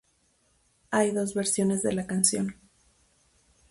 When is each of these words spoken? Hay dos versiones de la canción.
Hay 0.89 1.11
dos 1.11 1.35
versiones 1.35 1.83
de 1.83 1.93
la 1.93 2.07
canción. 2.07 2.55